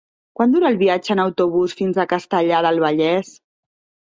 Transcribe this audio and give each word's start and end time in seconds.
Quant 0.37 0.53
dura 0.53 0.71
el 0.71 0.79
viatge 0.79 1.11
en 1.15 1.21
autobús 1.23 1.75
fins 1.83 2.01
a 2.01 2.07
Castellar 2.15 2.63
del 2.69 2.83
Vallès? 2.87 3.31